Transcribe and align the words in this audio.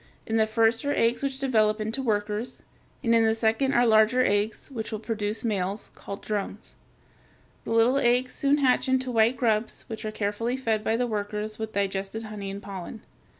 In 0.25 0.37
the 0.37 0.47
first 0.47 0.83
are 0.83 0.95
eggs 0.95 1.21
which 1.21 1.37
develop 1.37 1.79
into 1.79 2.01
workers, 2.01 2.63
and 3.03 3.13
in 3.13 3.23
the 3.23 3.35
second 3.35 3.75
are 3.75 3.85
larger 3.85 4.25
eggs 4.25 4.71
which 4.71 4.91
will 4.91 4.97
produce 4.97 5.43
males, 5.43 5.91
called 5.93 6.23
drones. 6.23 6.73
The 7.65 7.71
little 7.71 7.97
eggs 7.99 8.33
soon 8.33 8.57
hatch 8.57 8.89
into 8.89 9.11
white 9.11 9.37
grubs 9.37 9.81
which 9.87 10.03
are 10.03 10.11
carefully 10.11 10.57
fed 10.57 10.83
by 10.83 10.97
the 10.97 11.05
workers 11.05 11.59
with 11.59 11.73
digested 11.73 12.23
honey 12.23 12.49
and 12.49 12.63
pollen. 12.63 13.01